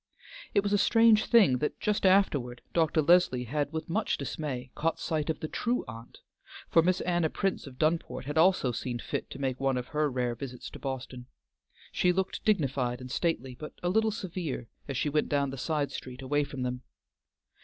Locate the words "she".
11.91-12.11, 14.97-15.07